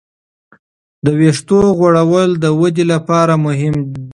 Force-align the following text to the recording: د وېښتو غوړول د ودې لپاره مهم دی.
د 1.05 1.07
وېښتو 1.19 1.59
غوړول 1.77 2.29
د 2.43 2.45
ودې 2.59 2.83
لپاره 2.93 3.33
مهم 3.45 3.75
دی. 3.91 4.03